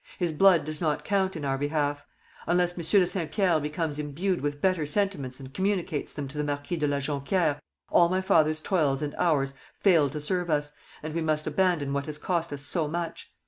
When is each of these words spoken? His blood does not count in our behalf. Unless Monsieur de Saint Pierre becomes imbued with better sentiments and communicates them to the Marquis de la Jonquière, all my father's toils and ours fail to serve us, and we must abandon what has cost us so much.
His 0.17 0.33
blood 0.33 0.65
does 0.65 0.81
not 0.81 1.03
count 1.05 1.35
in 1.35 1.45
our 1.45 1.59
behalf. 1.59 2.07
Unless 2.47 2.75
Monsieur 2.75 2.99
de 2.99 3.05
Saint 3.05 3.31
Pierre 3.31 3.59
becomes 3.59 3.99
imbued 3.99 4.41
with 4.41 4.59
better 4.59 4.87
sentiments 4.87 5.39
and 5.39 5.53
communicates 5.53 6.11
them 6.11 6.27
to 6.29 6.39
the 6.39 6.43
Marquis 6.43 6.75
de 6.77 6.87
la 6.87 6.97
Jonquière, 6.97 7.59
all 7.91 8.09
my 8.09 8.19
father's 8.19 8.61
toils 8.61 9.03
and 9.03 9.13
ours 9.19 9.53
fail 9.75 10.09
to 10.09 10.19
serve 10.19 10.49
us, 10.49 10.71
and 11.03 11.13
we 11.13 11.21
must 11.21 11.45
abandon 11.45 11.93
what 11.93 12.07
has 12.07 12.17
cost 12.17 12.51
us 12.51 12.63
so 12.63 12.87
much. 12.87 13.31